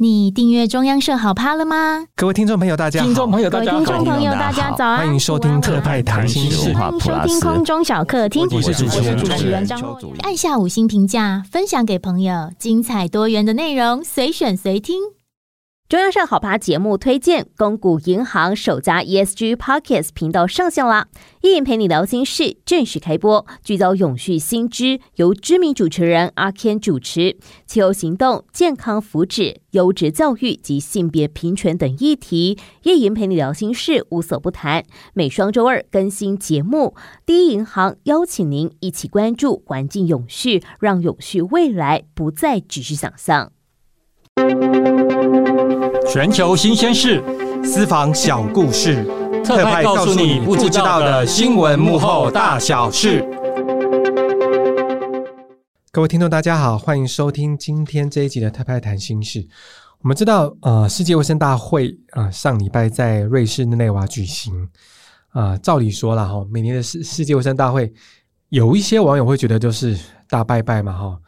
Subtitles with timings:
[0.00, 2.06] 你订阅中央社好 POD 了吗？
[2.14, 3.06] 各位听众朋友，大家好！
[3.06, 3.78] 听众朋友，大家好！
[3.78, 4.98] 听众朋友，大家早安！
[4.98, 8.46] 欢迎收听特派谈心事，欢迎收听空中小客厅。
[8.48, 15.00] 我是主持人，主持人张若按下五星评价，分享给朋友，精彩多元的内容，随选随听。
[15.88, 21.08] 中央社好 POD 节目推荐，公股银行首家 ESG Podcast 频道上线啦！
[21.40, 32.58] 一言陪你聊心事正式开播，聚焦永续新知，由知名主持人阿 Ken 主持，气候行动、健康福祉、优质教育及性别平权等议题。
[32.82, 34.84] 一言陪你聊心事，无所不谈。
[35.14, 36.94] 每双周二更新节目。
[37.24, 43.52] 第一银行邀请您一起关注环境永续，让永续未来不再只是想象。
[46.10, 47.22] 全球新鲜事，
[47.64, 49.04] 私房小故事，
[49.44, 53.24] 特派告诉你不知道的新闻幕后大小事。
[55.90, 59.46] 各位听众，大家好，欢迎收听今天这一集的特派谈心事。
[60.00, 64.54] 我们知道，呃，世界卫生大会啊，呃，上礼拜在瑞士日内瓦举行。
[65.30, 67.92] 啊，呃，照理说了哈，每年的世世界卫生大会，
[68.50, 71.18] 有一些网友会觉得就是大拜拜嘛哈。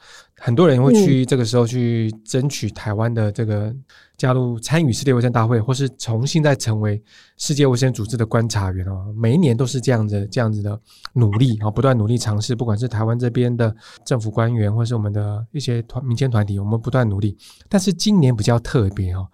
[0.42, 3.74] 很多人会去这个时候去争取台湾的这个
[4.16, 7.00] 加入参与世界卫生大会，或是重新再成为
[7.36, 9.12] 世界卫生组织的观察员哦。
[9.14, 10.80] 每一年都是这样子这样子的
[11.12, 12.56] 努力啊，不断努力尝试。
[12.56, 17.36] 不管是台湾这边的政府官员，或是我们的一些团民间团体，我们不断努力。
[17.68, 19.28] 但是今年比较特别哦，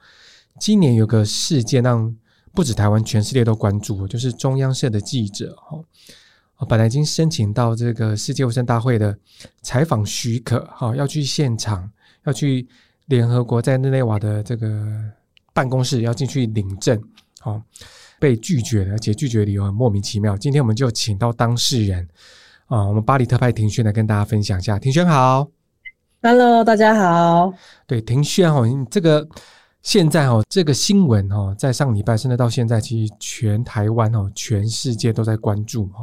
[0.59, 2.13] 今年有个事件让
[2.53, 5.79] 不止台湾，全世界都关注，就是中央社的记者哈。
[6.65, 9.17] 本来已经申请到这个世界卫生大会的
[9.61, 11.91] 采访许可，哈，要去现场，
[12.25, 12.67] 要去
[13.07, 14.87] 联合国在日内瓦的这个
[15.53, 16.99] 办公室，要进去领证，
[17.41, 17.61] 好，
[18.19, 20.37] 被拒绝了，而且拒绝的理由很莫名其妙。
[20.37, 22.09] 今天我们就请到当事人
[22.69, 24.79] 啊，我们巴黎特派庭轩来跟大家分享一下。
[24.79, 25.47] 庭轩好
[26.23, 27.53] ，Hello，大家好。
[27.87, 29.29] 对，庭轩哦，这个
[29.87, 36.03] 现在哦，这个新闻哦，在上礼拜甚至到现在，其实全台湾哦，全世界都在关注哦。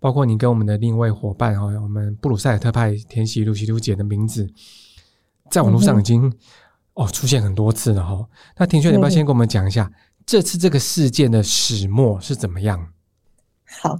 [0.00, 4.50] 包括你跟我们的另一位伙伴哈，我们布鲁塞尔特派田喜露喜露姐的名字，
[5.52, 6.24] 在网络上已经、
[6.94, 8.26] 哦出现很多次了哈。
[8.58, 9.88] 那庭轩，你不要先跟我们讲一下、
[10.26, 12.84] 这次这个事件的始末是怎么样？
[13.80, 13.96] 好，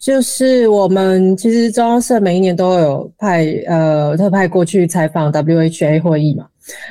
[0.00, 6.48] 就是我们其实中央社每一年都有派呃特派过去采访 WHA 会议嘛。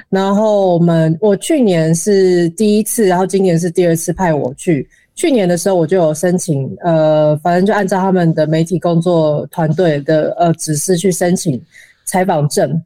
[0.10, 4.88] 然后我们我去年是第一次，然后今年是第二次派我去。
[5.16, 11.60] 去年的时候我就有申请，呃，反正就按照他们的媒体工作团队的呃指示去申请
[12.06, 12.80] 采访证，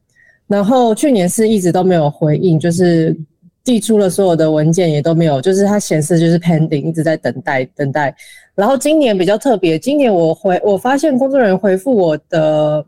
[0.46, 3.14] 然后去年是一直都没有回应，就是
[3.62, 8.14] 递出了所有的文件也都没有，就是它显示就是 pending，一直在等待等待。
[8.54, 12.82] 然后今年比较特别，今年我回我发现工作人员回复我的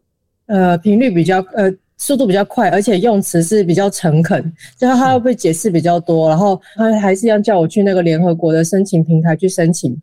[0.46, 1.70] 呃频率比较呃。
[1.98, 9.96] 速度比较快，而且用词是比较诚恳，就他会不会解释比较多，然后他还是一样叫我去那个联合国的申请平台去申请，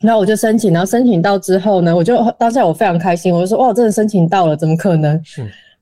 [0.00, 5.20] 然后我就申请，然后申请到之后呢，我就当下我非常开心，我就说哇，真的申请到了，怎么可能？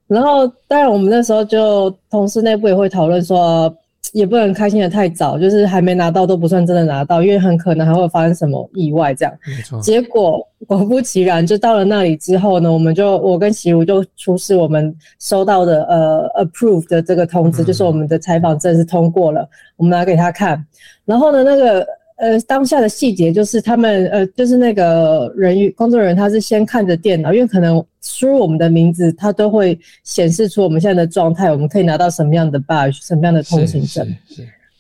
[0.07, 3.75] 然后当然我们那时候就同事内部也会讨论说。
[4.13, 9.35] 也不能开心的太早，就是还没拿到都不算真的拿到，因为很可能还会发生什么意外这样。
[9.47, 9.81] 没错。
[9.81, 20.65] 结果果不其然，就到了那里之后呢，我们就我跟齐如就出示我们收到的呃 approve 的这个通知，嗯、就是我们的采访证是通过了，我们拿给他看。
[21.05, 21.87] 然后呢，那个。
[22.17, 34.07] 呃，当下的细节就是他们呃，就是那个人员工作人员，他是先看着电脑，因为可能输入我们的名字，他都会显示出我们现在的状态，我们可以拿到什么样的 badge，什么样的通行证。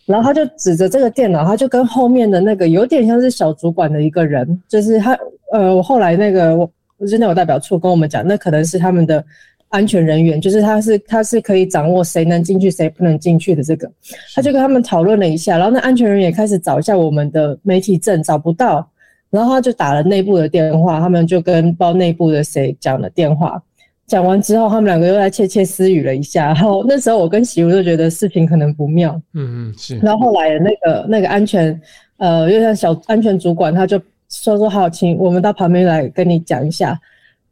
[0.06, 5.18] 然后他就指着这个电脑，他就跟后面的那个有点像是小主管的一个人，就是他
[5.52, 9.24] 呃，我后来那个我日内瓦代表处跟我们讲，那可能是他们的。
[9.68, 13.90] 安全人员就是他是他是可以掌握谁能进去谁不能进去的这个，
[14.34, 18.88] 他就跟他们讨论了一下，然后那安全人员也开始找一下我们的媒体证，找不到，
[19.28, 23.60] 然后他就打了内部的电话，他们就跟包内部的谁讲了电话，
[24.06, 31.78] 讲完之后他们两个又在窃窃私语了一下，然后那时候我跟媳妇就觉得事情可能不妙，嗯嗯是，然后后来那个那个安全
[32.18, 36.98] 呃又像小安全主管他就说说好，请我们到旁边来跟你讲一下。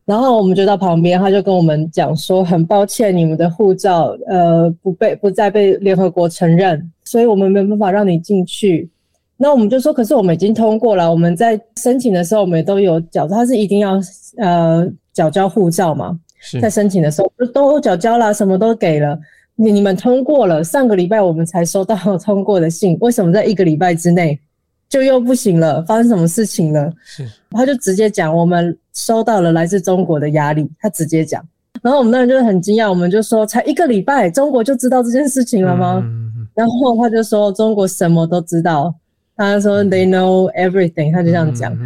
[0.04, 8.90] 然后我们就到旁边，他就跟我们讲说，很抱歉，你们的护照呃不被不再被联合国承认，所以我们没办法让你进去。
[9.36, 13.98] 那我们就说，可是我们已经通过了，我们在申请的时候我们也都有缴，他是一定要
[14.36, 16.18] 呃缴交护照嘛，
[16.60, 19.18] 在申请的时候都缴交了，什么都给了，
[19.56, 24.38] 你你们通过了，上个礼拜我们才收到 通过的信，为什么在一个礼拜之内？
[24.86, 26.92] 就又不行了，发生什么事情了？
[27.04, 31.46] 是，他就直接讲，我们收到了来自中国的压力，他直接讲。
[31.82, 36.00] 然后我们当然就是很惊讶，我们就说，才一个礼拜，中国就知道这件事情了吗？
[36.02, 38.94] 嗯、然后他就说中国什么都知道，
[39.36, 41.76] 他说 they know everything，他就这样讲。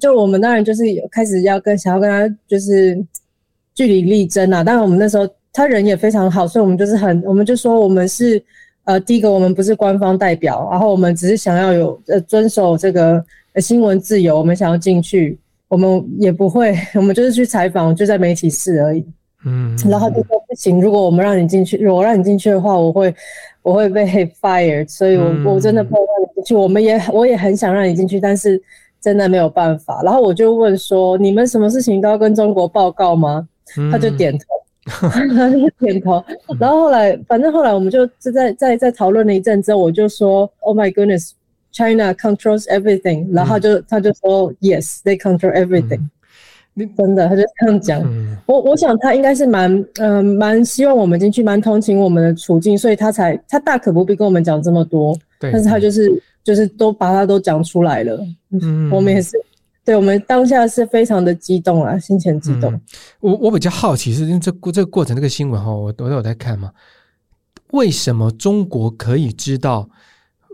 [0.00, 2.96] 就我们当然就是开始要跟想要跟他就是
[3.74, 4.64] 据理力争啊。
[4.64, 8.42] 当然我们那时候他人也非常好，所以我们就是很我们就说我们是
[8.84, 13.22] 呃第一个我们不是官方代表，然后我们只是想要有呃遵守这个
[13.56, 15.38] 新闻自由，我们想要进去，
[15.72, 19.02] 我们也不会， 我们就是去采访，就在媒体室而已。
[19.46, 23.14] 嗯，然后就说不行，如果我们让你进去，如果让你进去的话，我会，
[23.62, 24.04] 我会被
[24.38, 26.54] fired，所以我，我、嗯、我真的不能让你进去。
[26.54, 28.62] 我们也，我也很想让你进去，但是
[29.00, 30.02] 真的没有办法。
[30.04, 33.48] 然后我就问说，你们什么事情都要跟中国报告吗？
[33.78, 34.44] 嗯、他就点头，
[35.08, 36.22] 他就点头。
[36.60, 40.92] 然后后来，反正后来我们就在在在在讨论了一阵之后，我就说，Oh my
[41.72, 43.32] goodness，China controls everything。
[43.32, 46.00] 然后他就、嗯、他就说，Yes，they control everything。
[46.00, 46.10] 嗯
[46.96, 48.00] 真的，他就这样讲。
[48.02, 55.14] 嗯、我我想他应该是蛮，嗯、呃，蛮希望我们进去，蛮同情我们的处境，所以他才他大可不必跟我们讲这么多。
[55.38, 56.10] 对，但是他就是
[56.42, 58.18] 就是都把他都讲出来了。
[58.52, 59.36] 嗯，我们也是，
[59.84, 62.72] 对我们当下是非常的激动啊，心情激动。
[62.72, 62.80] 嗯、
[63.20, 66.72] 我我比较好奇是，因为这过这个过程这个新闻哈，我我都有在看嘛。
[67.72, 69.86] 为什么中国可以知道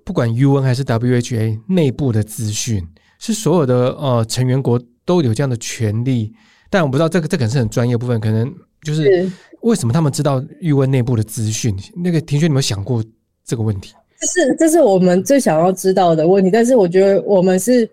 [0.09, 2.83] 不管 UN 还是 WHA 内部的资讯？
[3.19, 4.81] 是所有的呃成员国。
[5.09, 6.31] 都有这样的权利，
[6.69, 8.47] 但我不知道这个这可能是很专业部分，可能
[8.83, 9.27] 就是
[9.63, 11.75] 为什么他们知道 UN 内部的资讯？
[11.97, 13.03] 那个庭轩，你有没有想过
[13.43, 13.95] 这个问题？
[14.21, 17.89] 这是这是我们最想要知道的问题，但是我觉得我们是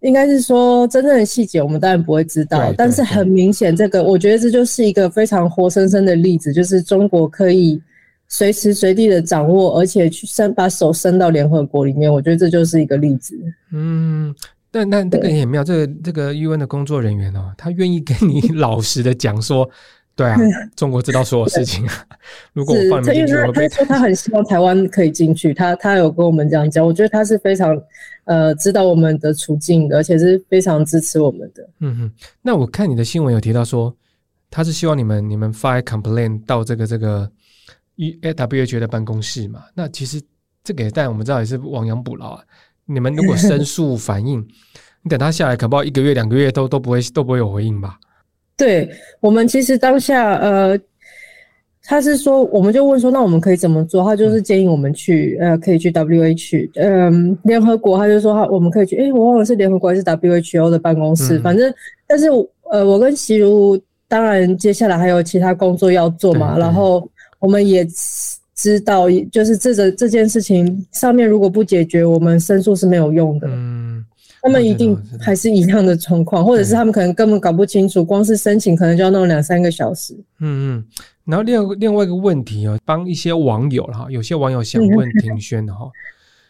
[0.00, 2.72] 应该是说真正的细节，我们当然不会知道。
[2.78, 7.78] 但是很明显，这个我觉得这就是一个非常活生生的例子，就是中国可以
[8.32, 13.38] 随时随地的掌握，而且去伸把手伸到联合国里面，我觉得这就是一个例子。
[13.72, 14.34] 嗯。
[14.74, 19.68] 但但这个也很妙，这个这个 UN 的工作人员哦，他愿意跟你 老实的讲说，
[20.16, 20.38] 对啊，
[20.74, 21.92] 中国知道所有事情啊。
[22.54, 27.78] 如果我放你们进去，他说他很希望台湾可以进去，他他有跟我们这样讲，我觉得他是非常
[28.24, 31.68] 呃知道我们的处境的，而且是非常支持我们的。
[31.80, 33.94] 嗯哼，那我看你的新闻有提到说，
[34.50, 37.30] 他是希望你们你们 file complaint 到这个这个
[37.96, 39.64] WHO 的办公室嘛？
[39.74, 40.20] 那其实
[40.64, 42.42] 这个但我们知道也是亡羊补牢啊。
[42.86, 44.44] 你们如果申 诉反映，
[45.02, 47.98] 你等他下来，可不好一个月、两个月都都不会都不会有回应吧？
[48.56, 48.88] 对，
[49.20, 50.78] 我们其实当下，呃，
[51.84, 54.04] 他是说，我们就问说，那我们可以怎么做？
[54.04, 58.96] 他就是建议我们去，呃，可以去 WH，嗯，联合国，他就说，他我们可以去。
[58.96, 61.72] 诶，我忘了是联合国还是 WHO 的办公室，嗯、反正，
[62.06, 62.26] 但是，
[62.70, 67.08] 呃，我跟习如，当然接下来还有其他工作要做嘛，然后
[67.42, 67.86] 我们也。
[68.54, 73.48] 知道，就是这个这件事情上面如果不解决，我们申诉是没有用的。
[73.50, 74.04] 嗯，
[74.40, 80.14] 他们一定还是一样的状况，或者是他们可能根本搞不清楚，光是申请可能就要弄两三个小时。
[80.38, 80.84] 嗯嗯，
[81.24, 85.90] 然后另外另外一个问题哦，帮一些网友哈，有些网友想问庭轩的哈，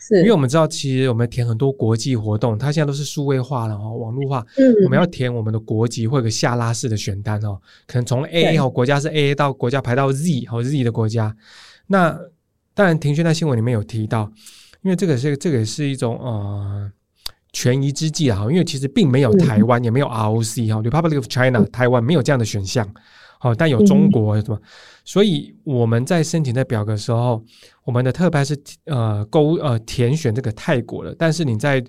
[0.08, 0.18] 是。
[0.20, 11.34] 因为我们知道，其实我们填很多国际活动，它现在都是数位化了哈，网络化，嗯，我们要填我们的国籍或者下拉式的选单哦，可能从 A 哦国家是 A 到国家排到 Z 和 Z 的国家。
[11.86, 12.18] 那
[12.74, 14.30] 当然，庭轩在新闻里面有提到，
[14.82, 16.90] 因为这个是这个也是一种呃
[17.52, 22.88] 权宜之计啊，因为其实并没有台湾，嗯、也没有 ROC 哈，Republic of China、嗯、台湾没有这样的选项，
[23.42, 24.62] 好，但有中国什么，嗯、
[25.04, 27.42] 所以我们在申请的表格的时候，
[27.84, 31.82] 我们的特派是呃勾呃填选这个泰国的，但是你在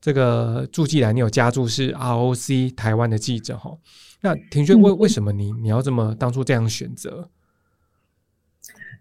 [0.00, 3.76] 这个注记栏你有加注是 ROC 台湾的记者哈，
[4.22, 7.28] 那庭轩为为什么你你要这么当初这样选择？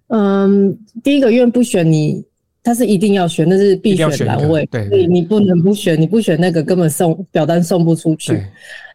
[0.07, 2.21] 嗯，第一个愿不选你，
[2.61, 8.45] 他是一定要选，那是必选栏位，对，所以你不能不选，你不选那个根本送表单送不出去。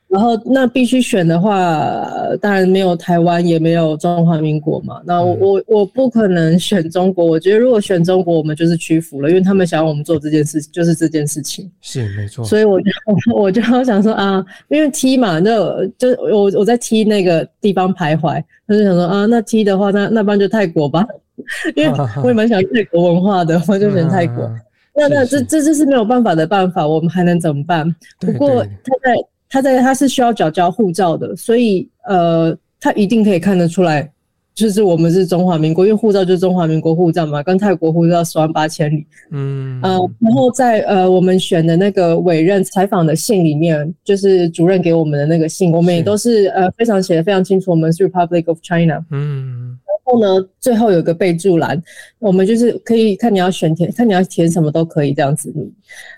[0.09, 2.03] 然后那必须选的话，
[2.41, 5.03] 当然没有台湾，也没有中华民国嘛。
[5.05, 7.27] 那我、嗯、我我不可能选中国。
[7.27, 11.71] 我觉得如果选中国，我们就是屈服了，因为他们想要我们做这件事，就是这件事情。
[11.83, 12.43] 是没错。
[12.43, 12.91] 所以我就
[13.37, 15.51] 我就想说啊，因为踢嘛，那
[15.99, 21.07] 就我我在踢那个地方徘徊，他就想说啊，那踢的话，那那不然就泰国吧，
[21.77, 21.93] 因为
[22.25, 24.45] 我也蛮喜欢泰国文化的，我就选泰国。
[24.45, 24.55] 啊、
[24.95, 27.95] 那那这这这是没有办法的办法，我们还能怎么办？
[28.21, 29.15] 不过他在。
[29.49, 34.11] 他在他是需要缴交护照的，所以呃，他一定可以看得出来，
[34.55, 39.07] 就是我们是中华民国，因为护照就是中华民国护照嘛，跟泰国护照十万八千里。
[39.31, 49.05] 嗯，呃，然后在呃我们选的那个委任采访的信里面，就是主任给我们的那个信，我们也都是呃非常写的非常清楚，我们是 Republic of China。
[49.11, 49.79] 嗯。
[50.09, 51.81] 后呢，最后有个备注栏，
[52.19, 55.53] 我们就是可以看你要选填，看你要填什么都可以这样子。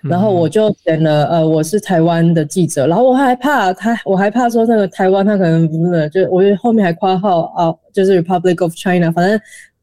[0.01, 2.87] 然后我就填了，呃，我是台湾的记者。
[2.87, 9.39] 然后我还怕他，我还怕说那个台湾他可能不是，就我后面还括号啊，就是 Republic of China，反正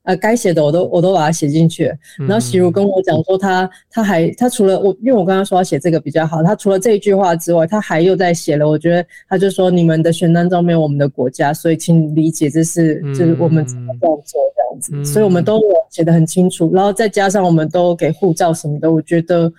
[0.09, 1.93] 呃，该写的我都我都把它写进去。
[2.17, 8.67] 然后喜如跟我讲说他，他他还他除了我，因为我刚刚说要写这个比较好，他除了这一句话之外，他还又在写了。
[8.67, 14.93] 我觉得他就说，你们的选单中没有我们的国家，所以请理解这是就是我们怎么这样做这样子。
[14.95, 19.53] 嗯、所以我们都有写得很清楚，然后再加上我们都给护照什么的，我觉得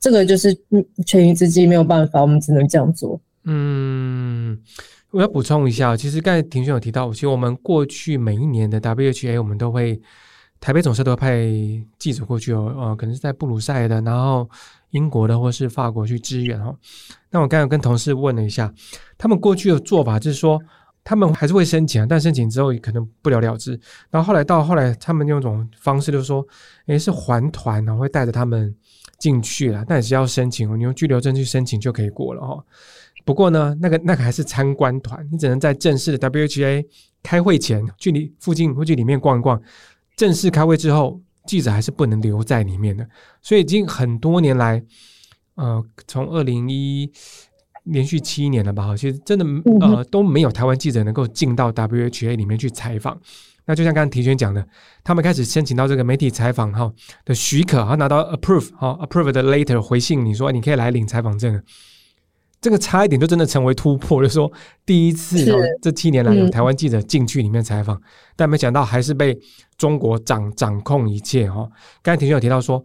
[0.00, 0.56] 这个就是
[1.04, 3.20] 权宜之计，没有办法，我们只能这样做。
[3.44, 4.58] 嗯。
[5.12, 10.00] 我要补充一下，其实刚才庭轩有提到，其实我们过去每一年的 WHA，我们都会
[10.58, 14.48] 台北总社都会派记者过去哦，呃，可能是在布鲁塞尔的，然后
[14.90, 16.74] 英国的或是法国去支援哦。
[17.28, 18.72] 那我刚才跟同事问了一下，
[19.18, 20.58] 他们过去的做法就是说，
[21.04, 23.78] 他们还是会申请，但申请之后可能不了了之。
[24.08, 26.42] 然后后来到后来，他们用一种方式就是说，
[26.86, 28.74] 诶，是还团呢，会带着他们
[29.18, 32.64] 进去了，但也是要申请，你用居留证去申请就可以过了哦。
[33.24, 36.84] 不过呢，那个那个还是参观团，你只能在正式的 WHA
[37.22, 39.60] 开会前，去你附近或去里面逛一逛。
[40.16, 43.06] 正式开会之后，记者还是不能留在里面的。
[43.40, 44.82] 所以已经很多年来，
[45.54, 47.10] 呃，从二零一
[47.84, 49.44] 连续七年了吧，其实真的
[49.80, 53.18] 呃都没有台湾记者能够进到 WHA 里面去采访。
[53.64, 54.66] 那就像刚刚提轩讲的，
[55.04, 56.92] 他们开始申请到这个媒体采访哈
[57.24, 61.62] 的许可，哈拿到 approve 哈 approve 的 letter 回信，你说你可以来领采访证。
[62.62, 64.50] 这个差一点就真的成为突破，就是说
[64.86, 65.44] 第一次
[65.82, 68.02] 这七年来有台湾记者进去里面采访，嗯、
[68.36, 69.36] 但没想到还是被
[69.76, 71.68] 中国掌掌控一切哈。
[72.02, 72.82] 刚才庭轩有提到说，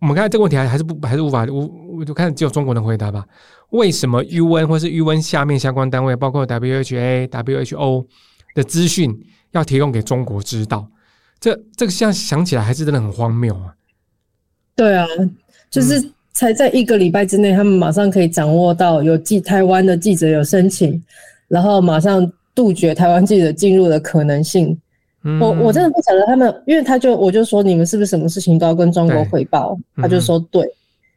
[0.00, 1.66] 我们刚才这个问题还还是不还是无法我
[1.98, 3.24] 我就看只有中国能回答吧？
[3.70, 8.06] 为什么 UN 或是 UN 下面相关单位，包括 WHA、WHO
[8.54, 9.16] 的资讯
[9.52, 10.90] 要提供给中国知道？
[11.38, 13.74] 这这个现在想起来还是真的很荒谬啊！
[14.74, 15.06] 对啊，
[15.70, 16.12] 就是、嗯。
[16.36, 21.02] 才在一个礼拜之内，他们马上可以掌握到有记台湾的记者有申请，
[21.48, 24.78] 然后马上杜绝台湾记者进入的可能性。
[25.24, 29.74] 嗯、我我真的不晓得他们，因为他就我就说你们是不是什么事情都要跟中国汇报？
[29.96, 30.62] 嗯、他就说对，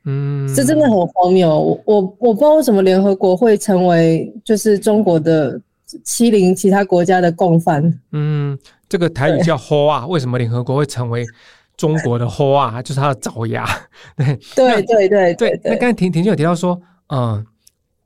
[0.06, 1.50] 嗯，这真的很荒谬。
[1.50, 5.60] 我我我不知道为什么联合国会成为就是中国的
[6.06, 7.94] 欺凌其他国家的共犯。
[8.14, 8.58] 嗯，
[8.88, 11.26] 这个台语叫 “ho” 啊，为什么联合国会成为？
[11.80, 13.66] 中国的花啊，就是他的爪牙，
[14.54, 15.62] 对对对对对。
[15.64, 17.42] 那刚才庭庭有提到说，嗯，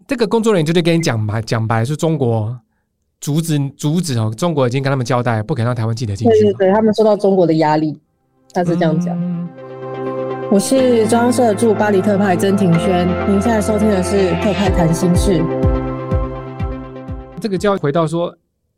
[0.08, 2.56] 这个工作人员就得跟你讲白讲白，是中国
[3.20, 6.40] 阻止阻止哦，中国已经跟他们交代，不肯让台湾记者进去。
[6.40, 8.00] 对对对，他们受到中国的压力，
[8.54, 9.18] 他是这样讲。
[9.20, 9.50] 嗯、
[10.52, 15.44] 我是中央社驻巴黎特派曾庭轩，您现在收听的是特派谈心事。
[17.42, 18.32] 这个就要回到说。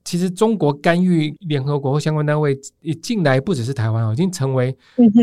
[0.05, 4.73] 其实中国干预联合国或相关单位一进来，不只是台湾哦，已经成为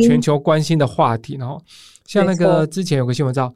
[0.02, 1.36] 全球关心的话题。
[1.36, 1.62] 然后，
[2.04, 3.54] 像那个之前有个新闻照，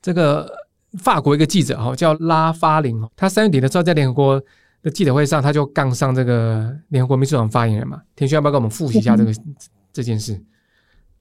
[0.00, 0.50] 这个
[0.98, 4.42] 法国一个记者哈叫拉法林，他三月底的时候在联合国
[4.82, 8.00] 的记者会上，他就杠上这个联合国秘书长发言人嘛。
[8.16, 9.32] 田轩要不要跟我们复习一下这个
[9.92, 10.40] 这件事？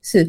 [0.01, 0.25] 是，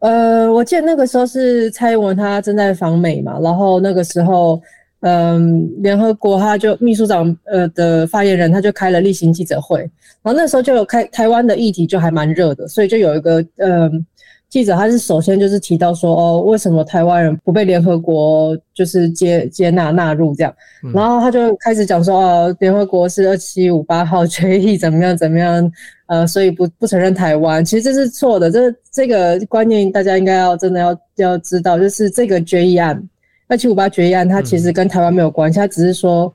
[0.00, 4.60] 呃，我记得那个时候是蔡英文他正在访美嘛，然后那个时候。
[5.06, 9.80] 嗯，联合国他就秘书长呃的发言人他就开了例行记者会，
[10.22, 14.06] 然后那时候就有开台湾的议题就还蛮热的，所以就有一个嗯
[14.48, 20.54] 记者他是首先就是提到说哦，为什么台湾人不被联合国就是接接纳纳入这样，
[20.94, 25.70] 然后他就开始讲说哦，联合国是二七五八号决议怎么样怎么样，
[26.06, 33.06] 呃，所以不不承认台湾，其实这是错的，这这个观念大家应该要真的要要知道，就是这个决议案。
[33.46, 36.32] 二七五八决议案，它其实跟台湾没有关系，它只是说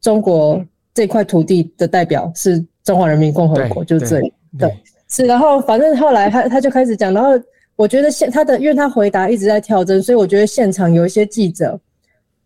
[0.00, 0.62] 中国
[0.92, 4.32] 这块土地的代表是中华人民共和国，就是这里。
[4.58, 4.70] 对，
[5.08, 5.24] 是。
[5.24, 7.30] 然后反正后来他他就开始讲，然后
[7.76, 11.80] 我觉得现他的，因为他回答一直在跳针，所以我觉得现场有一些记者，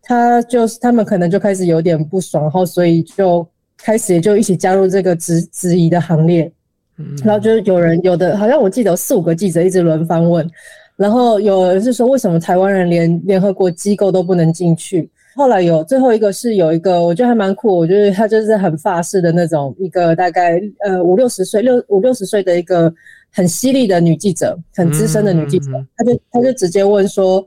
[0.02, 6.50] 他就是他们可能就开始有点不爽，然后所以就开始也就一起加入这个质质疑的行列。
[6.98, 10.48] 嗯，然后就是有人有的，好像我记得有四五个记者一直轮番问。
[10.96, 15.10] 然后有人是说，为什么台湾人连联合国机构都不能进去？
[15.34, 22.92] 后来有最后一个是有一个，我觉得还蛮酷，我觉得他就是很法式的那种，一个大概呃五六十岁六五六十岁的一个
[23.32, 27.44] 很犀利的女记者，很资深的女记者，他就他就直接问说，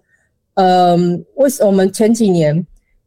[0.55, 2.61] 嗯，为什么我们前几年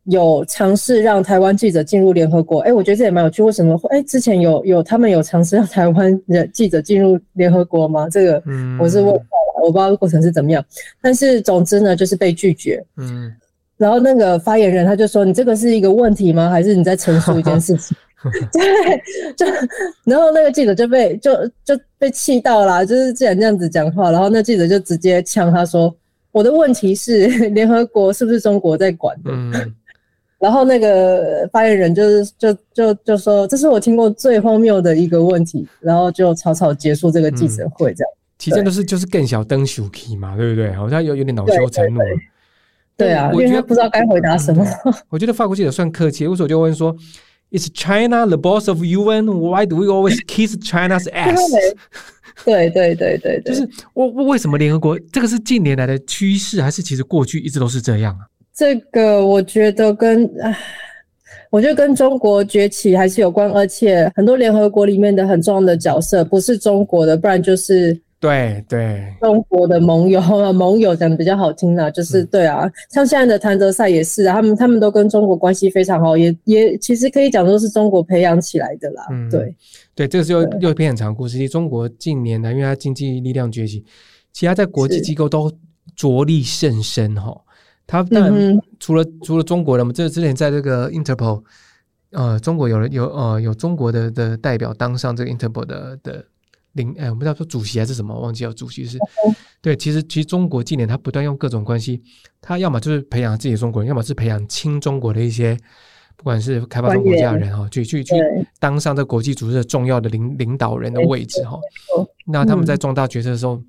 [0.04, 2.60] 有尝试让台湾记者进入联合国？
[2.60, 3.78] 哎，我觉得这也蛮有趣，为什么？
[3.90, 8.08] 哎，之前有有他们有尝试让台湾人记者进入联合国吗？
[8.08, 8.42] 这个
[8.80, 9.14] 我是问。
[9.60, 10.64] 我不知道过程是怎么样，
[11.00, 12.84] 但是总之呢，就是被拒绝。
[12.96, 13.32] 嗯，
[13.76, 16.50] 然后那个发言人他就说：“你这个是一个问题吗？
[16.50, 17.96] 还是你在陈述一件事情？”
[18.52, 19.46] 对，就
[20.04, 25.90] 然后那个记者就被就就被气到了，就是既然这样子讲话，然后那记者就直接呛他说
[26.30, 29.74] ：“我的问题是，联合国是不是中国在管的？”嗯，
[30.38, 38.12] 然后那个发言人就是就就就说，这是我听过最荒谬的一个问题，然后就草草结束这个记者会，这样。
[38.40, 40.72] 其实都是就是更小灯小 key 嘛，对不对？
[40.72, 42.06] 好像有有点恼羞成怒了。
[42.96, 44.66] 对啊，我觉得不知道该回答什么。
[45.10, 46.96] 我觉得法国记者算客气，为什么就问说
[47.50, 49.26] ：“Is China the boss of UN?
[49.26, 51.38] Why do we always kiss China's ass？”
[52.44, 58.24] 对对对对对，就是我我为什么联合国这个是近年来的趋势，还是其实过去一直都是这样啊？
[58.54, 60.58] 这个我觉得跟唉，
[61.50, 67.98] 我觉得跟中国崛起还是有关，而且很多联合国里面的很重要的角色不是中国的，不然就是。
[68.20, 79.06] 对对，中国的盟友啊，盟友讲的比较好听啦，就是对啊，嗯、像现在的谭德赛也是啊，他们他们都跟中国关系非常好，也也其实可以讲说是中国培养起来的啦。
[79.10, 79.56] 嗯，对
[79.94, 81.38] 对，这个是又又一篇很长故事。
[81.38, 83.82] 其实中国近年来，因为它经济力量崛起，
[84.34, 85.50] 其他在国际机构都
[85.96, 87.34] 着力甚深哈。
[87.86, 91.42] 他当然除了、嗯、除了中国的嘛，这之前在这个 Interpol，
[92.12, 96.22] 呃，中国有人有呃有中国的的代表当上这个 Interpol 的的。
[96.74, 98.52] 领哎，我不知道说主席还是什么，忘记了。
[98.52, 98.96] 主席是
[99.60, 102.00] 对，其实其实中国近年他不断用各种关系，
[102.40, 105.56] 他要么就是培养自己的中国人，要么是培养亲中国的一些，
[106.16, 108.14] 不管是开发中国家的人哈，去去去
[108.58, 111.58] 当上这国际组织的重要的领领导人的位置哈。
[112.24, 113.60] 那他们在重大决策的时候，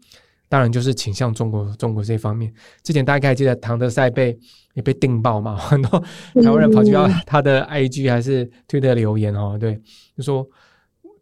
[0.48, 2.54] 当然就是倾向中国中国这一方面。
[2.84, 4.38] 之前大家还记得唐德赛被
[4.76, 6.00] 也被定爆嘛，很多
[6.36, 9.82] 台湾人跑去要他的 IG 还是推特留言哦，对，
[10.16, 10.48] 就说。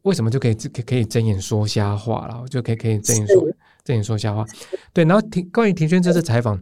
[0.09, 2.43] 为什么就可以可可以睁眼说瞎话了？
[2.49, 3.47] 就可以可以睁眼说
[3.83, 4.43] 睁眼说瞎话。
[4.91, 6.61] 对，然后庭关于庭轩这次采访，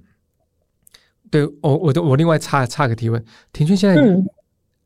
[1.32, 3.24] 对我我我另外插插个提问：
[3.54, 4.27] 庭轩现在、嗯、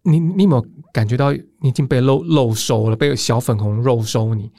[0.04, 4.52] 你你有没有感觉到你已经被肉肉收了，被小粉红肉收你，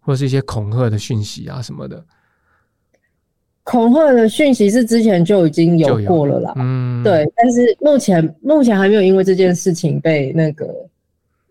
[0.00, 2.04] 或者是一些恐吓的讯息啊什么的？
[3.62, 10.66] 恐吓的讯息是之前就已经有过了啦，嗯，对，但是目前目前还没有因为这件事情被那个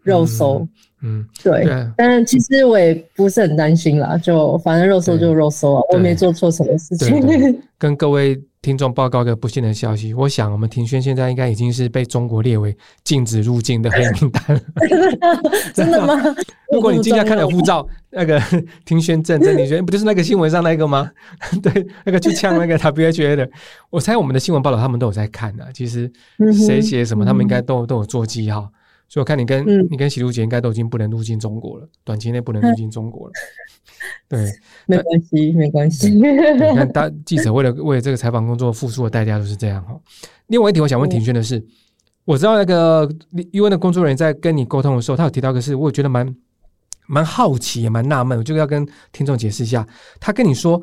[0.10, 0.60] 肉搜。
[0.60, 0.70] 嗯
[1.02, 7.18] 嗯，对，对但其实我也不是很担心啦，就反正肉搜就肉搜啊，我没做错什么事情。
[7.80, 14.62] 跟各位听众报告个不幸的消息，我想我们庭轩现在应该已经是被中国列为禁止入境的黑名单了。
[15.74, 16.22] 真的 吗？
[16.74, 18.38] 如果你今天看了护照，那个
[18.84, 21.10] 庭轩证正，你觉得不就是那个新闻上那个吗？
[21.64, 23.50] 对，那个去呛那个 WHA 的，
[23.90, 25.66] 我猜我们的新闻报道他们都有在看的。
[25.74, 26.12] 其实
[26.68, 28.70] 谁写什么，他们应该都都有做记号。
[29.10, 33.34] 所以我看你跟、嗯、你跟喜如姐应该都已经不能入境中国了，短期内不能入境中国了。
[34.30, 34.50] 对，
[34.86, 36.12] 没关系，没关系。
[36.12, 36.22] 你
[36.76, 40.00] 看，大记者为了为了这个采访工作付出的代价就是这样哈。
[40.48, 41.68] 另外一题，我想问庭轩的是，嗯、
[42.24, 43.10] 我知道那个
[43.52, 46.36] UN 的工作人员在跟你沟通的时候，他有提到一个事，我也觉得蛮
[47.08, 49.86] 蛮好奇也蛮纳闷，我就要跟听众解释一下。
[50.20, 50.82] 他跟你说。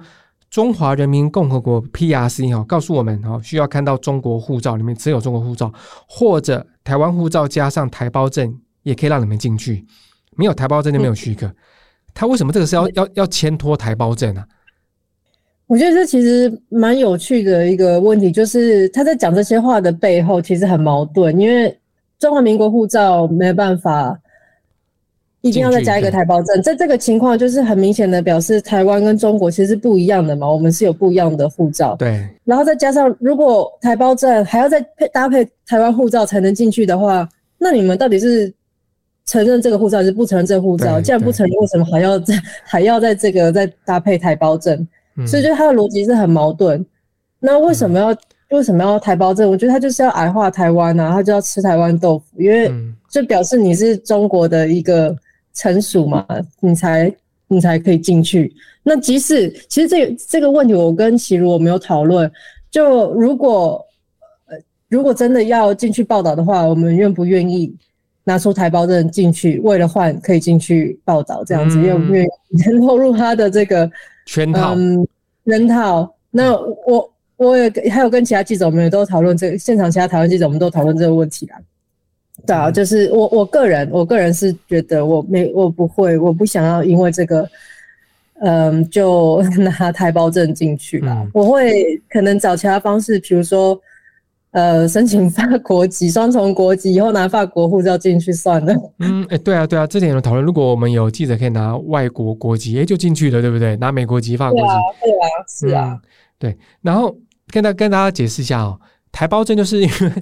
[0.49, 5.71] 中华人民共和国 PRC 哈，告诉我们哈，需要看到中国护照里面只有中国护照，
[6.09, 9.85] 或者台湾护照加上台胞证，也可以让你们进去。
[10.37, 11.53] 没有台胞证就没有许可。
[12.15, 14.45] 他为什么这个是要要要签托台胞证呢？
[15.67, 21.77] 我觉得这其实蛮有趣的一个问题，就是他在讲这些话的背后其实很矛盾，因为
[22.21, 24.17] 中华民国护照没有办法。
[25.47, 31.95] 一定要再加一个台胞证，在这个情况就是很明显的表示台湾跟中国其实是不一样的嘛，我们是有不一样的护照。
[31.97, 37.29] 对，然后再加上如果台胞证还要再配搭配台湾护照才能进去的话，
[37.59, 38.53] 那你们到底是
[39.27, 41.01] 承认这个护照还是不承认这个护照？
[41.01, 44.87] 既然不承认，为什么还要再 还要在这个再搭配台胞证？
[45.17, 46.85] 嗯、所以就他的逻辑是很矛盾。
[47.39, 48.19] 那为什么要、嗯、
[48.51, 49.51] 为什么要台胞证？
[49.51, 52.71] 我觉得他就是要矮化台湾啊，他就要吃台湾豆腐，因为
[53.11, 55.17] 就表示你是中国的一个。
[55.57, 56.25] 成熟嘛，
[56.61, 57.13] 你才
[57.49, 58.55] 你才可以进去。
[58.85, 62.31] 那即使其实这个这个问题，我跟齐如我没有讨论。
[62.71, 63.85] 就如果
[64.47, 64.57] 呃
[64.89, 67.75] 如果真的要进去报道的话，我们愿不愿意
[68.25, 73.91] 拿出台胞证进去，为了换可以进去报道这样子，愿不愿意 落入他的这个
[74.27, 74.75] 圈套？
[74.77, 75.07] 嗯，
[75.47, 76.15] 圈套。
[76.31, 76.53] 那
[76.87, 81.57] 我我也还有跟其他记者，我们也都讨论这个现场，其他台湾记者我们都讨论这个问题啦。
[82.45, 87.49] 对啊，就是我我个人，我个人是觉得我没我不会，我不想要因为这个，
[88.41, 91.13] 嗯，就 拿台胞证进去了。
[91.13, 93.81] 嗯、我会可能找其他方式，比如说，
[94.51, 98.75] 呃，申请法国籍，双重国籍，以后拿法国护照进去算了。
[98.99, 103.77] 嗯，哎、欸，对啊，对啊，之前有讨论，如果我们有记者可以拿外国国籍，哎、欸，就进去了，对不对？
[103.77, 104.67] 拿美国籍、法国籍，
[105.03, 106.01] 对啊，是啊，嗯、
[106.39, 106.57] 对。
[106.83, 107.17] 然后
[107.51, 108.79] 跟大跟大家解释一下哦，
[109.17, 110.13] 台胞证就是因为。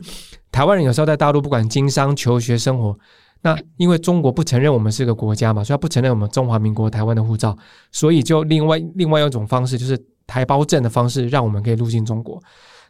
[0.52, 2.96] 台湾人有时候在大陆不管经商、求学、生活，
[3.42, 7.58] 那因为中国不承认我们是个国家嘛，所以他不承认我们中华民国台湾的护照，
[7.90, 12.40] 所以就另外另外一种方式，就是台胞证的方式，让我们可以入境中国。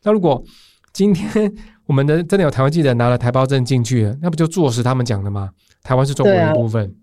[0.02, 0.44] 那如果
[0.92, 1.50] 今天
[1.86, 5.48] 我们的真的有台湾记者拿了台胞证进去了，那不就坐实他们讲的吗？
[5.82, 6.94] 台湾是中国的一部分，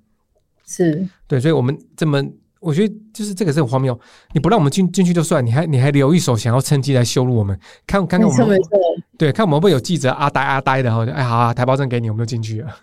[0.68, 2.24] 是对，所以我们这么。
[2.62, 4.00] 我觉得就是这个是很荒谬，
[4.34, 8.60] 你不让我们进进去就算，你还你还留一手，想要趁机来羞辱我们，看看看我们，
[9.18, 12.70] 对，看我们会不会有记者阿呆阿呆的哈，哎好啊，台胞证给你，我们就进去了。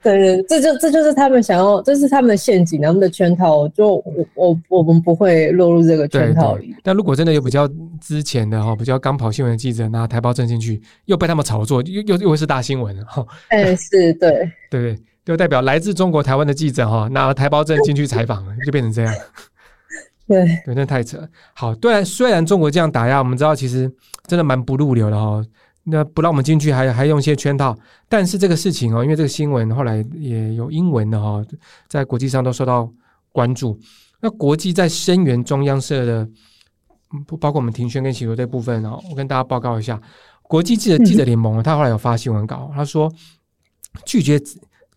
[0.00, 6.74] 对对，这就这就是他们想要，这是他们的陷阱，他们的圈套，就我我我们不会落入这个圈套里。
[6.84, 7.68] 但如果真的有比较
[8.00, 13.26] 之前的哈，比较刚跑新闻的记者拿台胞证进去，又被他们炒作，又又又会是大新闻哈。
[13.48, 14.96] 哎，是对，对。
[15.26, 19.12] 就代表来自中国台湾的记者哈，拿了台胞证进去采访， 就变成这样。
[20.28, 21.28] 对对，那太扯。
[21.52, 23.92] 好，对，虽然中国这样打压，我们知道其实
[24.28, 25.44] 真的蛮不入流的哈。
[25.82, 27.76] 那不让我们进去还，还还用一些圈套。
[28.08, 31.44] 但是这个事情哦，因为这个新闻后来也有英文的哈，
[31.88, 32.88] 在国际上都受到
[33.32, 33.76] 关注。
[34.20, 36.28] 那国际在声援中央社的，
[37.26, 40.00] 不包括我们庭轩跟喜多这部分哦，我跟大家报告一下，
[40.42, 43.12] 国际记者记者联盟，他后来有发新闻稿，他说
[44.04, 44.40] 拒绝。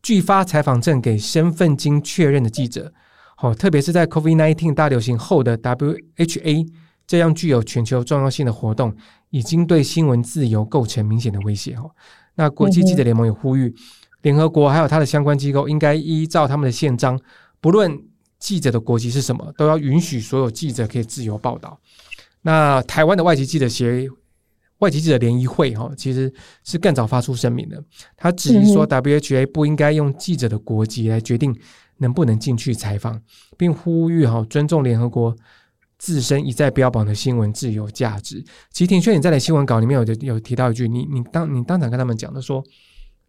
[0.01, 2.93] 拒发采访证给身份经确认的记者，
[3.35, 6.67] 好，特别是在 COVID-19 大流行后的 WHA
[7.05, 8.95] 这样具有全球重要性的活动，
[9.29, 11.75] 已经对新闻自由构成明显的威胁。
[11.79, 11.89] 哈，
[12.35, 13.73] 那国际记者联盟也呼吁
[14.21, 17.19] 联合国还有它的相关机构，应该依照他们的宪章，
[17.59, 17.99] 不论
[18.37, 21.79] 记者的国籍是什么，都要允许所有记者可以自由报道。
[22.41, 24.07] 那台湾的外籍记者协
[24.79, 26.31] 外籍记者联谊会哈，其实
[26.63, 27.81] 是更早发出声明的。
[28.17, 31.55] 他质疑说，WHA 不应该用记者的国籍来决定
[31.97, 33.21] 能不能进去采访，
[33.57, 35.35] 并呼吁哈尊重联合国
[35.97, 38.41] 自身一再标榜的新闻自由价值。
[38.71, 42.63] 其实庭轩你在的新闻稿里面有有提到一句，你你当你当场跟他们讲的说，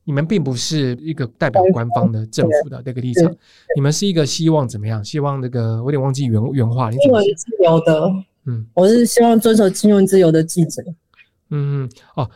[0.05, 3.29] 你们并不是一个代表官方的政府的那个立场，
[3.75, 5.05] 你们是一个希望怎么样？
[5.05, 8.09] 希望那个我有点忘记原原话，你新闻自由的，
[8.47, 10.81] 嗯，我是希望遵守新闻自由的记者。
[11.51, 12.29] 嗯哦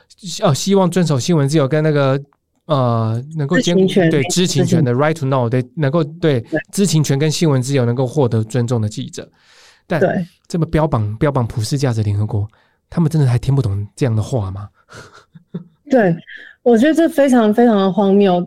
[0.43, 2.21] 哦，希望遵守新闻自由跟那个
[2.67, 9.31] 呃，能够兼顾对知情权的 right to know，对，能够对知情权跟新闻自由能够获得尊重的记者。
[9.87, 10.01] 但
[10.49, 12.49] 这么标榜标榜普世价值联合国，
[12.89, 14.69] 他们真的还听不懂这样的话吗？
[15.91, 16.17] 对，
[16.63, 18.45] 我觉得这非常非常的荒谬。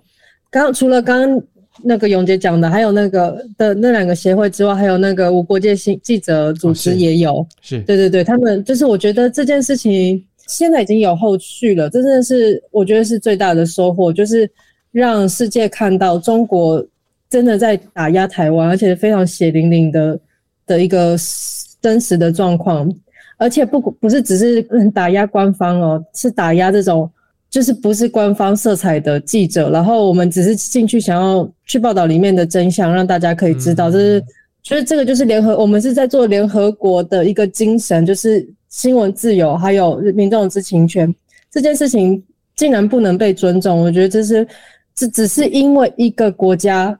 [0.49, 1.41] 刚除了刚刚
[1.83, 10.26] 那个永杰讲的，还有那个的那两个协会之外，还有那个无国界新记者组织也有，哦、是，是对对对，他们就是我觉得这件事情。
[10.47, 14.49] 现在已经有后续了，这真的是我觉得是最大的收获，就是
[14.91, 16.85] 让世界看到中国
[17.29, 20.19] 真的在打压台湾，而且非常血淋淋的
[20.65, 21.17] 的一个
[21.81, 22.89] 真实的状况，
[23.37, 27.09] 而且不不是只是打压官方哦，是打压这种
[27.49, 34.23] 就是不是官方色彩的记者，然后我们只是进去想要去报道里面的真相，让大家可以知道，这是
[34.67, 38.47] 所以这个就是联合，我们是在做联合国的一个精神，就是。
[38.69, 41.11] 新闻自由还有民众的知情权
[41.49, 42.21] 这件事情
[42.53, 44.45] 竟然不能被尊重，我觉得这是
[44.93, 46.99] 这只是因为一个国家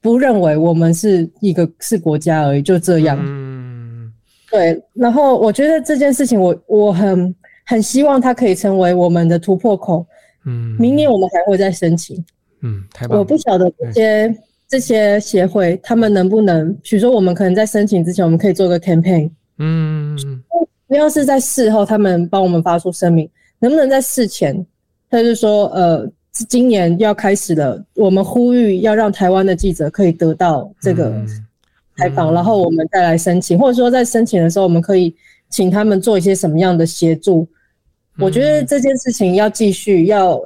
[0.00, 3.18] 不认为我们是一个是国家而已，就这样。
[3.22, 4.10] 嗯，
[4.50, 4.82] 对。
[4.94, 7.34] 然后我觉得这件事情我，我我很
[7.66, 10.04] 很希望它可以成为我们的突破口。
[10.46, 12.16] 嗯，明年我们还会再申请。
[12.62, 13.18] 嗯，太棒了。
[13.18, 14.36] 我不晓得这些
[14.68, 19.30] 这些协会他们能不能，比如说我们可能在申请之前，我们可以做个 campaign。
[19.58, 20.16] 嗯。
[20.88, 24.64] 要是在事后，他们帮我们发出声明，能不能在事前，
[25.10, 26.08] 他就说，呃，
[26.48, 31.12] 今年要开始了，我们呼吁要让台湾的记者可以得到这个
[31.96, 35.12] 采访，嗯、然后我们再来申请，或者说在申请的时候，我们可以
[35.50, 37.48] 请他们做一些什么样的协助？
[38.18, 40.40] 我觉得这件事情要继续，要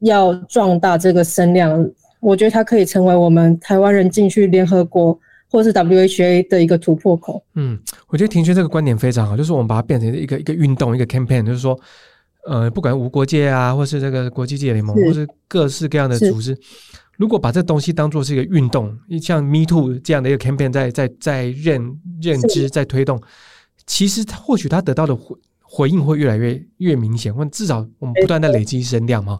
[0.00, 1.88] 要壮大这个声量，
[2.22, 5.20] 我觉得它可以成为我们台湾人进去联合国。
[5.52, 7.44] 或是 WHA 的一个突破口。
[7.56, 11.78] 嗯，我觉得庭轩这个观点非常好，就是我们把它变成一个一个运动，一个 campaign，就是说，
[12.46, 16.58] 呃，不管无国界啊，或是这个国际记者联盟，是或是各式各样的组织，
[17.18, 23.20] 如果把这东西当做是一个运动，像 Me Too 这样的一个 campaign，在在在认认知，在推动，
[23.86, 25.14] 其实或许他得到的
[25.72, 29.38] 回回应会越来越越明显，或至少我们不断的累积声量嘛。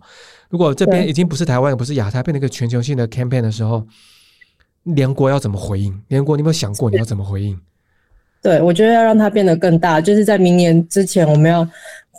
[0.49, 3.87] 如果这边已经不是台湾，不是亚太，变成一个全球性的 campaign 的时候。
[4.85, 5.97] 联国要怎么回应？
[6.09, 7.57] 联国，你有没有想过你要怎么回应？
[8.43, 11.65] 对，我觉得要让它变得更大，就是在明年之前，我们要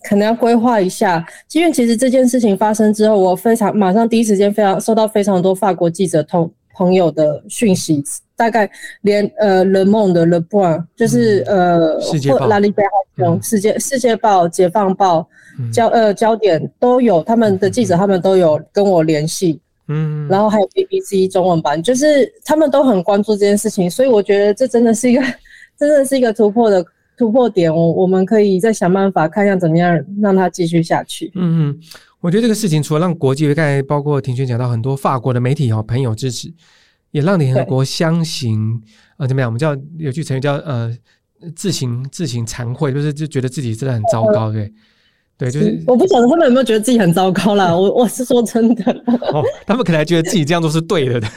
[0.06, 1.26] 可能要规划一下。
[1.52, 8.04] 因为其实这件事情发生之后，我非常马上第一时间非常收到非常多法国记者同朋友的讯息，
[8.36, 8.70] 大概
[9.02, 12.32] 连呃 Le Monde 的 Le Point，就是、嗯、呃世界
[13.42, 15.28] 世界世界报、解放报、
[15.60, 19.60] 嗯、焦呃焦点都有，他们的记者他们都有跟我联系。
[19.90, 25.22] 嗯，然后还有 BBC 中文版，就是他们都很关注这件事情，所以我觉得这真的是一个，
[25.78, 26.84] 真的是一个突破的
[27.18, 31.30] 突破点，我我们可以再想办法，看一下怎么样让它继续下去。
[31.36, 31.80] 嗯嗯，
[32.24, 36.50] 我觉得这个事情除了让国际，刚才包括庭轩讲到很多法国的媒体哈朋友支持，
[37.12, 38.82] 也让联合国相行
[39.18, 39.50] 呃怎么样？
[39.50, 40.96] 我们叫有句成语叫呃
[41.54, 44.64] 自行自行惭愧，就是就觉得自己真的很糟糕，对。
[44.64, 44.74] 嗯
[45.36, 47.76] 对，就是我不晓得他们有没有觉得自己很糟糕啦。
[47.76, 48.92] 我我是说真的，
[49.34, 51.20] 哦，他们可能还觉得自己这样做是对的。
[51.20, 51.30] 对，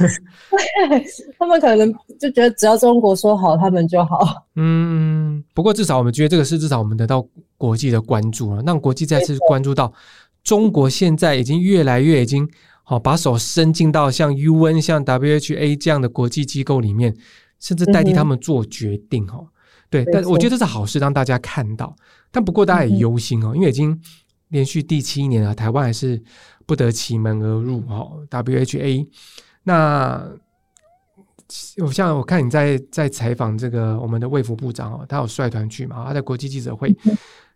[1.39, 4.45] 他们可能就觉得只要中国说好，他们就好。
[4.57, 9.91] 嗯，不过至少我们觉得这个事至少我们得到国际的关注了，让国际再次关注到
[10.47, 12.49] 中国现在已经越来越已经
[12.85, 17.15] 好把手伸进到像 UN、像 WHA 这样的国际机构里面，
[17.59, 19.39] 甚至代替他们做决定哦。
[19.41, 19.49] 嗯
[19.89, 21.95] 对，但我觉得这是好事，让大家看到。
[22.33, 23.97] 但不过大家也忧心哦，因为已经
[24.49, 26.21] 连续第七年了，台湾还是
[26.67, 28.27] 不得其门而入哦。
[28.29, 29.07] WHA，
[29.63, 30.29] 那
[31.79, 36.05] 我像我看你在在采访这个我们的卫福部长哦，他有率团去嘛？
[36.05, 36.93] 他在国际记者会，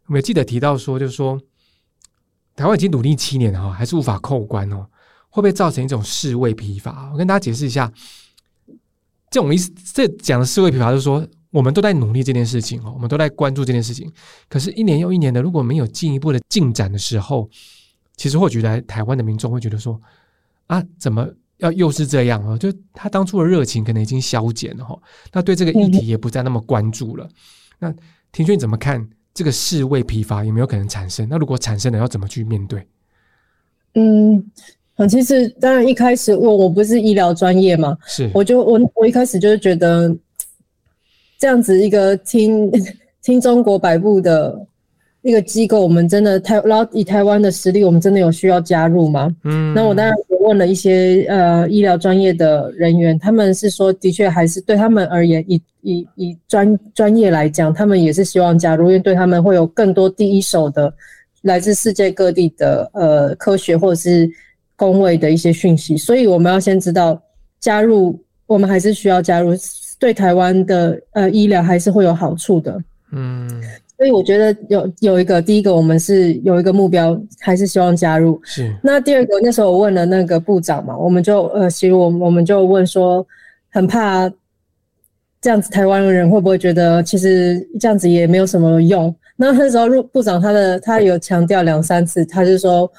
[0.06, 1.36] 我们记得提到说，就是说
[2.60, 4.86] 台湾已经努力七年了哈，还是无法扣关哦，
[5.30, 7.10] 会不会造成一种士卫疲乏？
[7.10, 7.90] 我跟大家解释一下，
[9.30, 11.26] 这种意思，这讲的士卫疲乏就是说。
[11.52, 14.08] 我们都在努力这件事情哦，我们都在关注这件事情。
[14.48, 17.50] 可是，一年又一年的，如果没有进一步的进展的时候，
[18.16, 20.00] 其实或许来台湾的民众会觉得说：
[20.68, 22.56] 啊，怎么要又是这样啊？
[22.56, 24.96] 就他当初的热情可能已经消减了哈。
[25.32, 27.28] 那对这个议题也不再那么关注了。
[27.80, 27.92] 那
[28.30, 31.28] 庭轩怎么看这个士卫疲乏有没有可能产生？
[31.28, 32.86] 那如果产生了，要怎么去面对？
[33.94, 34.50] 嗯，
[35.08, 40.16] 其实当然一开始我我不是医疗专业嘛，是我就我我一开始就是觉得。
[41.38, 42.70] 这样子一个听
[43.24, 44.66] 听中国摆布的
[45.22, 49.34] 一个机构，我们真的台，然后以台湾的实力，我们真的有需要加入吗？
[49.44, 60.92] 嗯，那我当然也问了一些呃医疗专业的人员，他们是说，的确还是对他们而言，以以以专专业来讲，他们也是希望加入，因为对他们会有更多第一手的
[61.42, 64.28] 来自世界各地的呃科学或者是
[64.76, 67.20] 工位的一些讯息，所以我们要先知道
[67.60, 69.54] 加入，我们还是需要加入。
[69.98, 73.62] 对台湾的呃医疗还是会有好处的，嗯，
[74.00, 78.40] 所以我觉得有有一个第一个，我们是有一个目标，还是希望加入。
[78.42, 78.74] 是。
[78.82, 83.26] 那第二个，那时候我问了那个部长嘛，我们就呃，其实我我们就问说，
[83.68, 84.26] 很怕
[85.38, 89.14] 这样子台湾人会不会觉得其实这样子也没有什么用？
[89.36, 92.90] 那那时候入部长他的他有强调两三次，他就说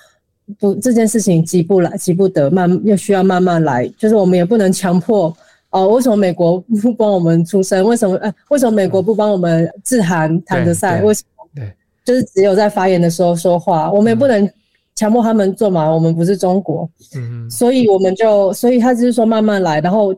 [0.60, 5.36] 不，这件事情急不来，急不得，慢又需要慢慢来，就是我们也不能强迫。
[5.72, 7.86] 哦，为什么美国不帮我们出声？
[7.86, 8.16] 为什么？
[8.18, 11.02] 呃，为什么美国不帮我们致函谭德赛？
[11.02, 11.48] 为什么？
[11.56, 14.48] 对，就是只有在发言的时候说话，我们也不能
[14.96, 15.90] 强迫他们做嘛。
[15.90, 20.14] 我们不是中国，嗯，所以我们就，所以他就是说慢慢来，然后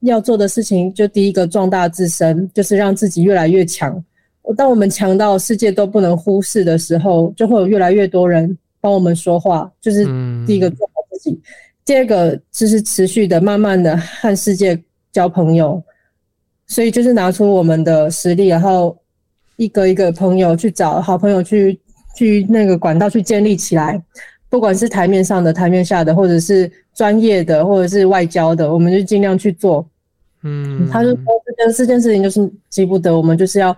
[0.00, 4.02] 要做的事情就第一个壮大自身，就是让自己越来越强。
[4.56, 9.70] 当我们强到世界都不能忽视的时候，就会有越来越多人帮我们说话。
[9.82, 10.06] 就是
[10.46, 11.38] 第一个做好自己，
[11.84, 14.82] 第二个就是持续的、慢慢的和世界。
[15.14, 15.82] 交朋友，
[16.66, 18.94] 所以就是拿出我们的实力，然后
[19.56, 21.80] 一个一个朋友去找好朋友去
[22.16, 24.02] 去那个管道去建立起来，
[24.50, 29.86] 不管是台面上的、台面下的，或者是专业的，或者是外交的，我们就尽量去做。
[30.42, 33.74] 嗯，他就说这件这件事情就是急不得，我们就是要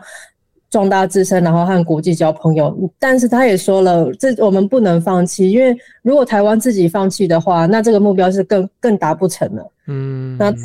[0.70, 2.76] 壮大自身，然后和国际交朋友。
[2.98, 9.72] 但是他也说了，这我们不能放弃，因为如果台湾自己放弃的话，那这个目标是更更达不成了。
[9.87, 10.59] 嗯，那他。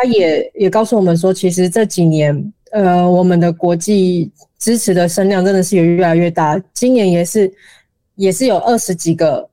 [0.00, 6.56] 他也也告诉我们说，其实这几年，呃，我们的国际支持的声量真的是有越来越大。
[6.72, 7.52] 今年也是，
[8.14, 9.48] 也是有二十几个，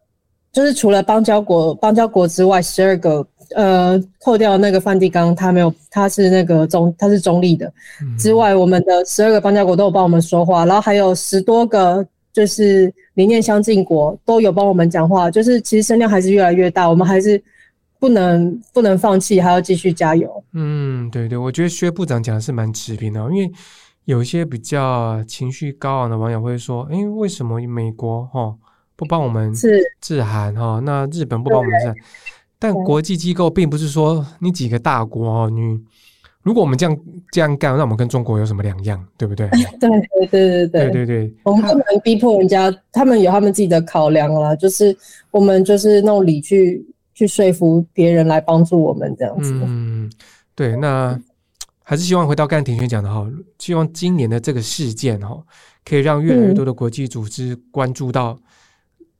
[0.51, 7.71] 就是除了邦交国邦交国之外，十二个，呃，扣掉那个梵蒂冈，他没有，他是那个中，他是中立的
[8.17, 17.41] 之外，我们的十二个邦交国都有帮我们说话，然后还有十多个就是理念相近国都有帮我们讲话，就是其实声量还是越来越大，我们还是。
[17.97, 20.43] 不能不能放弃，还要继续加油。
[20.53, 23.49] 嗯，对对，我觉得薛部长讲的是蛮持平的，因为
[24.03, 28.53] 有一些比较情绪高昂的网友会说：“哎，为什么美国哈
[28.95, 29.51] 不帮我们
[30.01, 30.79] 致函哈？
[30.83, 31.95] 那日本不帮我们致函？
[32.57, 35.79] 但国际机构并不是说你几个大国哦，你
[36.41, 36.97] 如果我们这样
[37.31, 39.03] 这样干，那我们跟中国有什么两样？
[39.17, 39.49] 对不对？
[39.79, 44.95] 对对对对对对对，我们不能逼迫人家，他们有他们自己的考量啦，就是
[45.31, 46.85] 我们就是那种理去。
[47.17, 49.53] 去说服别人来帮助我们这样子。
[49.63, 50.11] 嗯，
[50.53, 51.17] 对，那
[51.81, 53.25] 还是希望回到刚才庭轩讲的哈，
[53.57, 55.41] 希望今年的这个事件哈，
[55.85, 58.39] 可以让越来越多的国际组织关注到，嗯、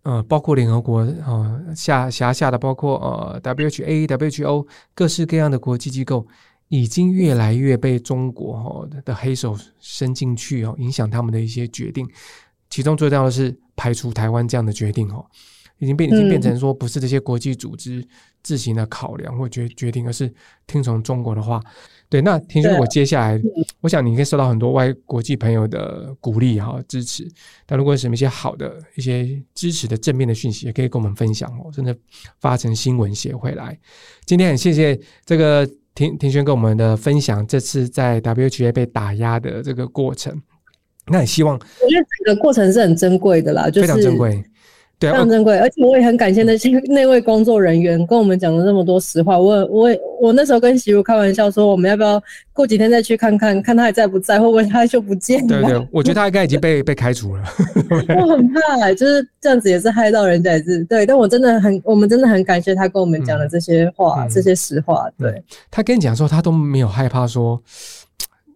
[0.06, 6.28] 呃，包括联合国、呃、下辖下的，包括呃 WHA、WHO 各式各样的国际机构，
[6.68, 12.08] 已经越来越被中国哈的黑手伸进去哦，影响他们的一些决定。
[12.70, 15.26] 其中最重要的是排除台湾这样的决定哦，
[15.80, 18.06] 已经变已经变成说不是这些国际组织
[18.44, 20.32] 自行的考量或决决定，而是
[20.68, 21.62] 听从中国的话。
[22.08, 23.42] 对，那听说我接下来，
[23.82, 27.28] 我想你可以收到很多外国际朋友的鼓励哈支持。
[27.66, 31.94] 但如果有什么一些好的一些支持的正面的讯息，也可以跟我们分享哦，真的
[32.40, 33.78] 发成新闻写回来。
[34.24, 40.40] 今天很谢谢这个庭庭轩跟我们的分享，这次在 WHA 被打压的这个过程。
[41.08, 44.44] 那也希望，我觉得整个过程是很珍贵的啦，就是非常珍贵。
[44.98, 49.38] 对，非常珍贵，而且我也很感谢那些那位工作人员跟我们讲了那么多实话。
[49.38, 49.90] 我我
[50.22, 52.22] 我那时候跟媳妇开玩笑说，我们要不要
[52.54, 55.62] 过几天再去看看，看他还在不在，会不会他就不见了？
[55.62, 57.44] 对对，我觉得他应该已经被 被开除了。
[58.18, 61.06] 我很怕、欸，就是这样子也是害到人家，也是对。
[61.06, 65.10] 但我真的很，我们真的很感谢他跟我们讲的这些话，嗯、这些实话。
[65.18, 67.62] 对、嗯、他跟你讲说，他都没有害怕说，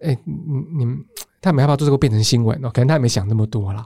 [0.02, 0.98] 哎、欸，你你们
[1.42, 3.86] 他没害怕做这个变成新闻哦，可能他也没想那么多啦。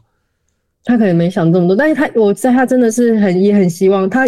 [0.84, 4.26] 他可能没想这么多，但是他我在他真的是很也很希望他，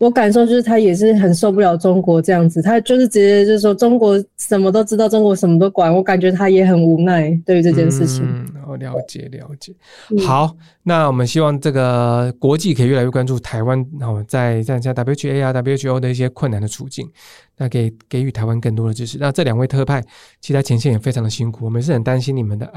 [0.00, 8.24] 我感受就是他也是很受不了中国这样子，他就是直接就是说中国什么都知道，中国什么都管，我感觉他也很无奈对于这件事情。
[8.24, 9.74] 嗯，我了解了解。
[10.26, 17.06] 好，那我们希望这个国际可以越来越关注台湾，然后在在在 WHA 啊 WHO 的一些困难的处境，
[17.58, 19.18] 那给给予台湾更多的支持。
[19.20, 20.00] 那这两位特派
[20.40, 22.72] 其实在前线也非常的辛苦，我们是很担心你们的。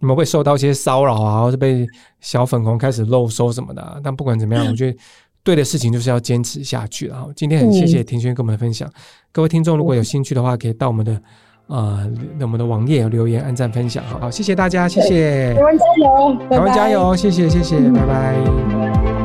[0.00, 1.86] 你们会受到一些骚扰啊，或者被
[2.20, 3.98] 小粉红开始漏收什么的啊。
[4.02, 4.98] 但不管怎么样，我觉得
[5.44, 7.06] 对的事情就是要坚持下去。
[7.06, 8.90] 然后今天很谢谢庭轩跟我们的分享。
[9.30, 11.20] 各位听众如果有兴趣的话，可以到我们的
[11.66, 14.02] 呃我们的网页留言、按赞、分享。
[14.04, 15.54] 好，谢谢大家，谢谢。
[15.54, 16.48] 台湾加油！
[16.50, 17.14] 台湾加油！
[17.14, 19.23] 谢谢，谢谢，拜拜。